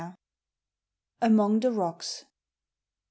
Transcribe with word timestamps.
AMONG 1.21 1.59
THE 1.59 1.71
ROCKS. 1.71 2.25